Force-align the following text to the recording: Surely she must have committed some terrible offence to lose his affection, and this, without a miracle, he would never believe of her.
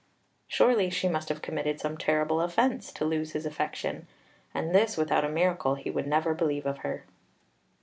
Surely 0.47 0.89
she 0.89 1.07
must 1.07 1.29
have 1.29 1.43
committed 1.43 1.79
some 1.79 1.95
terrible 1.95 2.41
offence 2.41 2.91
to 2.91 3.05
lose 3.05 3.33
his 3.33 3.45
affection, 3.45 4.07
and 4.51 4.73
this, 4.73 4.97
without 4.97 5.23
a 5.23 5.29
miracle, 5.29 5.75
he 5.75 5.91
would 5.91 6.07
never 6.07 6.33
believe 6.33 6.65
of 6.65 6.79
her. 6.79 7.05